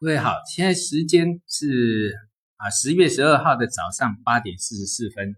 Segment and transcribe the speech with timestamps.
[0.00, 2.16] 各位好，现在时间是
[2.56, 5.36] 啊十月十二号的早上八点四十四分。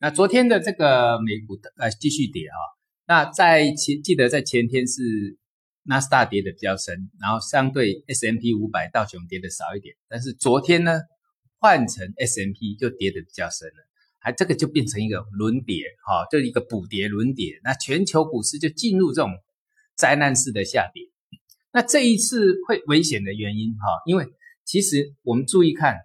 [0.00, 2.58] 那昨天的这个美股的呃继续跌啊。
[3.06, 5.38] 那在前记得在前天是
[5.84, 9.94] 纳斯达跌的比较深，然后相对 S M P 五百道琼跌的少一点。
[10.08, 10.98] 但是昨天呢
[11.60, 13.86] 换成 S M P 就跌的比较深了，
[14.18, 17.60] 还这个就变成一个轮跌哈，就一个补跌轮跌。
[17.62, 19.30] 那全球股市就进入这种
[19.94, 21.04] 灾难式的下跌。
[21.74, 24.26] 那这一次会危险的原因哈，因为
[24.62, 25.96] 其实我们注意看，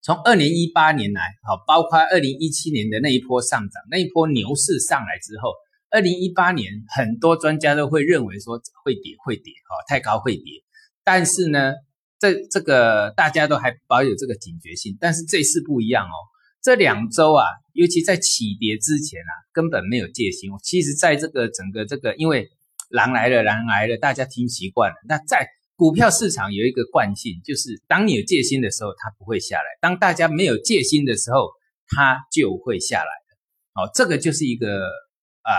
[0.00, 5.50] 从二零一八年来，好，包括二零一七年的那一波上涨，那一波牛市上来之后，
[5.90, 10.62] 二零一八年很多专家都会认为说会跌会跌哈，太高会跌，
[11.02, 11.72] 但是呢，
[12.20, 16.14] 这这个大家都还保有这个警觉性，但是这次不一样哦，
[16.62, 22.48] 这两周啊，尤其在起跌之前啊，根本没有戒心，其实在这个整个这个因为。
[22.90, 24.96] 狼来了，狼来了，大家听习惯了。
[25.08, 31.50] 那在股票市场有一个惯性，就是当你有戒心的时候，它不会下来；当大家没有戒心的时候，
[31.88, 33.82] 它就会下来的。
[33.82, 34.86] 哦，这个就是一个
[35.42, 35.50] 啊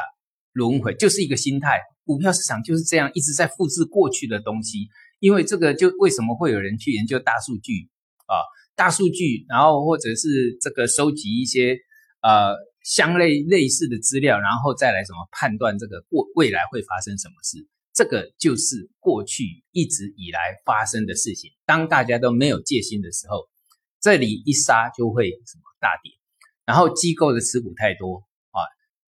[0.53, 1.81] 轮回，就是一个心态。
[2.05, 4.87] 股票市场就是这样，一直在复制过去的东西。
[5.19, 7.89] 因为这个，就为什么会有人去研究大数据
[8.27, 8.39] 啊？
[8.75, 11.77] 大数据，然后或者是这个收集一些
[12.21, 12.55] 呃。
[12.85, 17.67] 相类类似的资料，然后再来怎么判断这个过未来会发生什么事？
[17.93, 21.51] 这个就是过去一直以来发生的事情。
[21.65, 23.49] 当大家都没有戒心的时候，
[23.99, 26.11] 这里一杀就会什么大跌。
[26.65, 28.17] 然后机构的持股太多
[28.51, 28.61] 啊，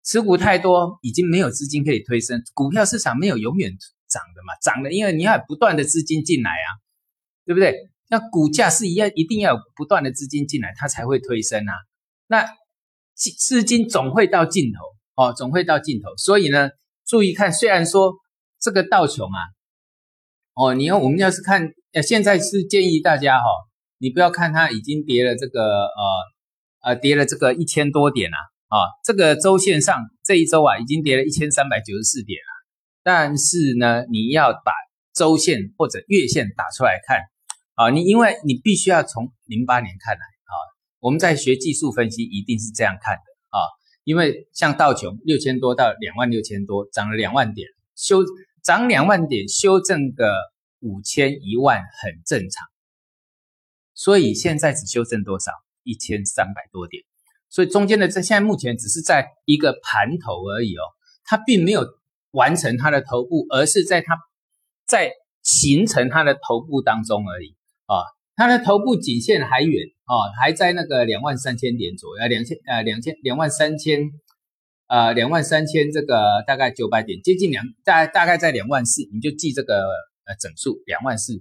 [0.05, 2.41] 持股太多已经没有资金可以推升。
[2.53, 3.75] 股票市场没有永远
[4.07, 6.67] 涨的嘛，涨的因为你要不断的资金进来啊，
[7.45, 7.75] 对不对？
[8.07, 11.73] 那股价是一样，一定要有不断的资金进来，它才会推升啊。
[12.27, 12.45] 那
[13.15, 16.09] 资金总会到尽头哦，总会到尽头。
[16.17, 16.69] 所以呢，
[17.07, 18.13] 注意看，虽然说
[18.59, 19.39] 这个道琼啊，
[20.53, 23.45] 哦，你要我们要是看，呃，现在是建议大家哈，
[23.99, 26.01] 你不要看它已经跌了这个呃
[26.81, 32.51] 呃跌了这个一千多点了啊，这个周线上这一周啊已经跌了一千三百九十四点了。
[33.01, 34.73] 但是呢，你要把
[35.13, 37.19] 周线或者月线打出来看
[37.75, 40.34] 啊，你因为你必须要从零八年看来。
[41.05, 43.61] 我们在学技术分析，一定是这样看的啊，
[44.05, 48.23] 因为像道琼六千多到两万六千多，涨了两万点，修
[48.63, 50.33] 涨两万点，修正个
[50.79, 52.67] 五千一万很正常。
[53.93, 55.51] 所以现在只修正多少？
[55.83, 57.03] 一千三百多点。
[57.49, 60.81] 所以中间的这现在目前只是在一个盘头而已哦，
[61.23, 61.85] 它并没有
[62.31, 64.17] 完成它的头部，而是在它
[64.87, 65.11] 在
[65.43, 67.55] 形成它的头部当中而已
[67.85, 68.01] 啊。
[68.37, 74.01] 它的头部颈线还远哦，还在那个两万三千点左右，两千呃两千两万三千，
[74.87, 79.87] 呃两万三千这个大概九百点，接近两大大概在两万四，你就记这个
[80.25, 81.37] 呃整数两万四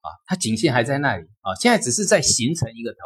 [0.00, 2.98] 啊，它颈线还在那里啊，现在只是在形成一个头。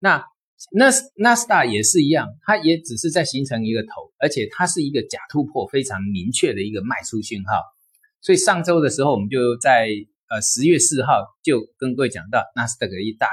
[0.00, 0.24] 那
[0.72, 7.62] 那纳斯达也是一样，它也只是在形成一个头，而且它是一个假突破非常明确的一个卖出讯号。
[8.20, 9.88] 所以上周的时候，我们就在。
[10.28, 13.28] 呃，十月四号就跟各位讲到纳斯达克一大，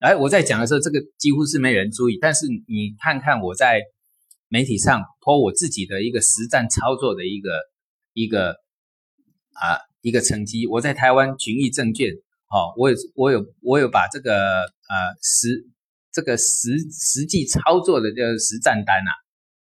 [0.00, 2.18] 哎，我在讲的时候，这个几乎是没人注意。
[2.20, 3.80] 但是你看看我在
[4.48, 7.60] 媒体上播我自己的一个实战操作的一个
[8.12, 8.56] 一个
[9.52, 12.10] 啊一个成绩，我在台湾群益证券，
[12.50, 15.64] 哦，我有我有我有把这个呃实
[16.12, 19.10] 这个实实际操作的这个实战单啊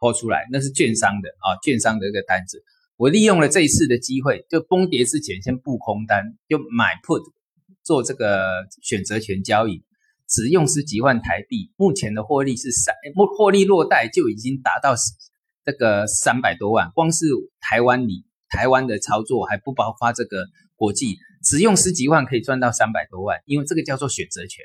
[0.00, 2.62] 抛出来，那是券商的啊券商的一个单子。
[2.96, 7.22] 我利用了这一次的机会，就崩跌之前先布空单，就买 put
[7.82, 9.84] 做这个选择权交易，
[10.26, 14.94] 只用十几万台币，目前的获利是三，获获利落袋就已经达到
[15.62, 17.26] 这个三百多万，光是
[17.60, 24.64] 台湾里台湾的操作还不包括这个国际，只用十几万可以赚到三百多万，因为这个叫做选择权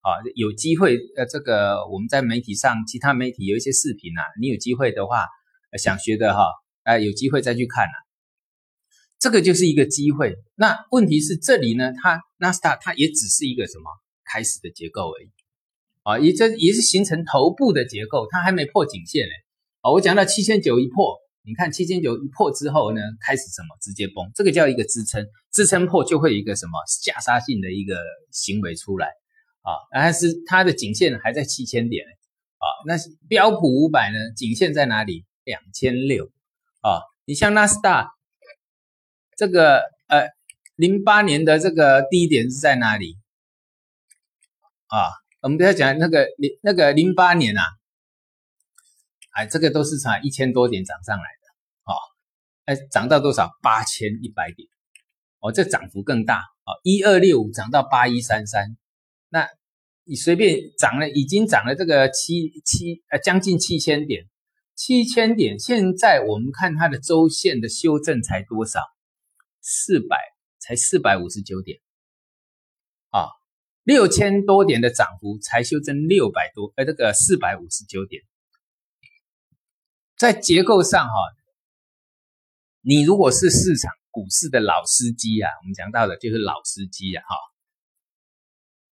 [0.00, 5.26] 啊，有机会呃，这个我们在媒体上其他媒体有一些视频啊，你有机会的话
[5.78, 6.42] 想学的哈。
[6.88, 7.96] 哎，有机会再去看啊，
[9.18, 10.36] 这个就是一个机会。
[10.54, 13.90] 那问题是这里呢，它纳斯达它也只是一个什么
[14.24, 15.28] 开始的结构而已
[16.02, 19.34] 啊，也这也是形成头部的结构，它还没破颈线嘞。
[19.82, 28.00] 啊，我讲到七千九一破，你看七千九一破之后呢，开始什么直接崩，这个叫一个支撑，支撑破就会有一个什么下杀性的一个
[28.32, 29.08] 行为出来
[29.60, 32.06] 啊，但是它的颈线还在七千点
[32.56, 32.96] 啊，那
[33.28, 35.26] 标普五百呢，颈线在哪里？
[35.44, 36.30] 两千六。
[36.80, 38.12] 啊，你像纳斯达，
[39.36, 40.28] 这个呃，
[40.76, 43.16] 零八年的这个低点是在哪里？
[44.86, 45.10] 啊，
[45.40, 47.62] 我们不要讲那个零那个零八年啊，
[49.32, 51.94] 哎，这个都是从一千多点涨上来的，哦，
[52.64, 53.50] 哎，涨到多少？
[53.60, 54.68] 八千一百点，
[55.40, 58.76] 哦，这涨幅更大啊，一二六五涨到八一三三，
[59.28, 59.48] 那
[60.04, 64.24] 你随便涨了，已经涨了这个七七呃将近七千点，
[64.78, 68.78] 七千点，现在我们看它的周线的修正才多少？
[69.60, 70.16] 四百，
[70.60, 71.80] 才四百五十九点，
[73.10, 73.26] 啊，
[73.82, 78.22] 六千多点的涨幅才修正六百多，呃，这个四百五十九点，
[80.16, 81.12] 在结构上哈，
[82.82, 83.92] 你如果是市场。
[84.10, 87.36] 股市的老司机啊，我们讲到的就是老司机啊，哈，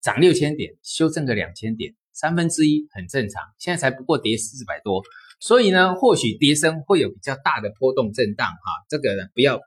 [0.01, 3.43] 涨六千点，修正个两千点，三分之一很正常。
[3.59, 5.03] 现在才不过跌四百多，
[5.39, 9.61] 所以呢，或许跌升会有比较大的波动震荡，哈，这个不要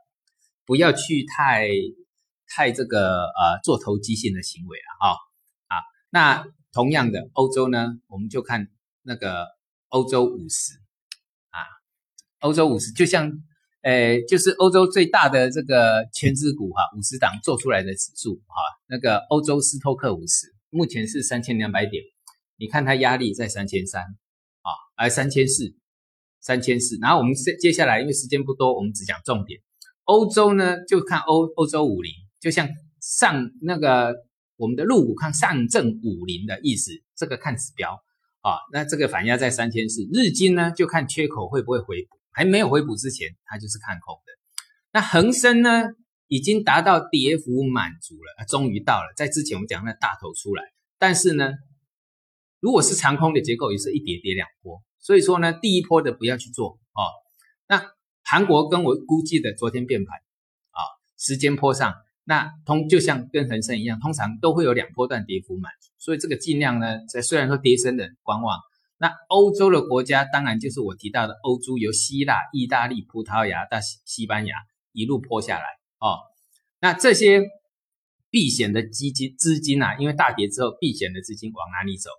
[0.65, 1.69] 不要去太
[2.47, 5.17] 太这个呃做投机性的行为了，哈
[5.67, 5.81] 啊。
[6.09, 8.67] 那同样的，欧洲呢，我们就看
[9.03, 9.47] 那个
[9.89, 10.73] 欧洲五十
[11.49, 11.59] 啊，
[12.39, 13.31] 欧洲五十就像。
[13.81, 18.55] 诶，就是欧洲最大的这个全资股哈，五十档做出来的指数哈，
[18.87, 22.03] 那个欧洲斯托克五十目前是三千两百点，
[22.57, 24.03] 你看它压力在三千三
[24.99, 25.73] 啊，而三千四，
[26.41, 29.61] 三千四，然后我们接接下来因为时间不多，我们只讲重点。
[30.03, 32.67] 欧洲呢，就看欧欧洲五零，就像
[33.01, 34.13] 上那个
[34.57, 37.93] 我们的入股看上证五零的意思，这个看指标
[38.41, 42.17] 啊，那这个反压在三千四，日经呢就看缺口会不会回补。
[42.31, 44.31] 还没有回补之前，它就是看空的。
[44.93, 45.83] 那恒生呢，
[46.27, 49.13] 已经达到跌幅满足了，终于到了。
[49.17, 50.63] 在之前我们讲那大头出来，
[50.97, 51.51] 但是呢，
[52.59, 54.81] 如果是长空的结构，也是一跌跌两波。
[54.99, 57.01] 所以说呢，第一波的不要去做哦。
[57.67, 60.17] 那韩国跟我估计的昨天变盘
[60.71, 60.79] 啊，
[61.17, 61.95] 时间坡上，
[62.25, 65.89] 那通就像跟恒生一样，通常都会有两波段跌幅满足。
[65.97, 68.59] 所以这个尽量呢，在虽然说跌升的观望。
[69.01, 74.57] 那欧洲的国家当然就是我提到的欧洲，由希腊、意大利、葡萄牙到西西班牙
[74.91, 75.63] 一路坡下来
[75.99, 76.19] 哦。
[76.81, 77.43] 那这些
[78.29, 82.09] 避险的基金资金啊，因为大跌之后，避险的资金往哪里走？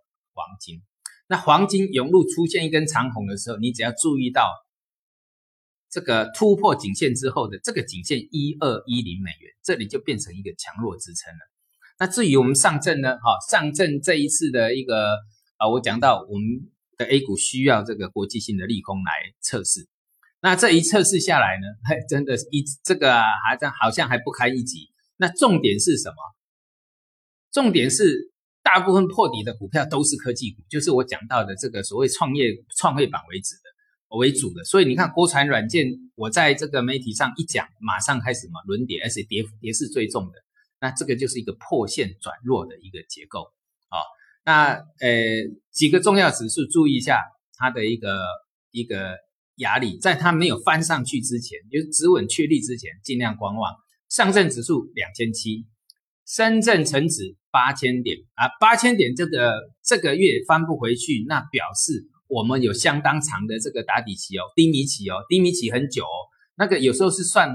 [0.40, 0.80] 黄金。
[1.28, 4.50] 那黄金涌入出现一根长红的时候，你只要注意到
[5.90, 11.40] 这个突破颈线之后的这个颈线一二一零美元，这里就变成一个强弱支撑了。
[11.98, 13.16] 那至于我们上证呢？
[13.16, 15.18] 哈，上证这一次的一个。
[15.60, 19.86] 啊，我讲到我们的 A 股需要这个国际性的利空来测试，
[20.40, 24.90] 那这一测试下来呢，嘿， 真的一这个还像好像还不堪一击。
[25.18, 26.16] 那重点是什么？
[27.52, 28.32] 重点是
[28.62, 34.62] 大部分破底的股票都是科技股，就是我讲到的这个所谓创业创业板为止的为主的。
[34.64, 40.32] 所以你看，国产软件，我在这个媒体上一讲，马上开始嘛轮跌，而且跌跌是最重的。
[40.80, 43.50] 那这个就是一个破线转弱的一个结构
[43.88, 43.98] 啊。
[44.44, 45.10] 那呃
[45.70, 47.22] 几个重要指数注意一下，
[47.54, 48.20] 它的一个
[48.70, 49.16] 一个
[49.56, 53.74] 压力，在它没有翻上去之前，就是止稳确立之前，尽量观望。
[54.08, 55.66] 上证指数两千七，
[56.30, 66.16] 深圳成指八千点啊，八千点这个这个月翻不回去，那表示我们有相当长的这个打底期哦，低迷期哦，低迷期很久哦，
[66.56, 67.50] 那个有时候是算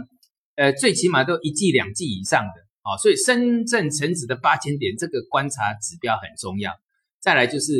[0.55, 2.65] 呃最起码都一季两季以上的。
[2.85, 6.71] 啊，所以深圳成指的八千点这个观察指标很重要。
[7.19, 7.73] 再来就是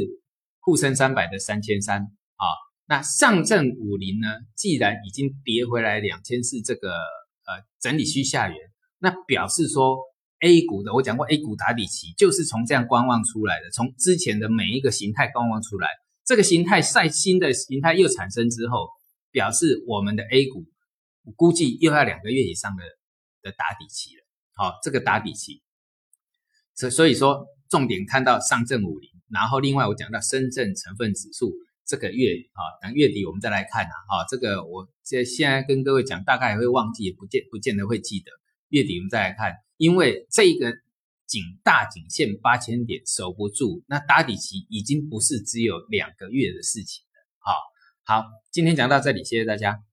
[0.59, 2.45] 沪深三百的三千三啊，
[2.88, 8.57] 那上证五零呢，既然已经跌回来两千四这个呃整理区下缘，
[8.98, 10.00] 那表示说
[10.45, 15.89] A 股的我讲过 A 股打底期就是从这样观望出来的，从之前的每一个形态观望出来，
[16.24, 18.88] 这个形态在新的形态又产生之后，
[19.31, 20.65] 表示我们的 A 股
[21.36, 22.84] 估计又要两个月以上的
[23.41, 24.22] 的打底期了。
[24.53, 25.62] 好，这个打底期，
[26.75, 31.51] 所所以说重点看到上证五零，然后另外我讲到深圳成分指数，
[31.88, 38.31] 这个月啊，等月底我们再来看啊，啊，这个我这现在跟各位讲，大概会忘记，也不见不见得会记得，
[38.69, 40.72] 月底我们再来看，因为这个
[41.25, 47.17] 颈大颈线八千点守不住，那打底期已经不是只有两个月的事情了。
[47.39, 49.84] 好，好，今天讲到这里，谢谢大家。